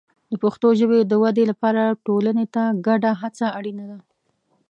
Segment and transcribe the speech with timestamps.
[0.31, 3.97] د پښتو ژبې د ودې لپاره ټولنې ته ګډه هڅه اړینه ده.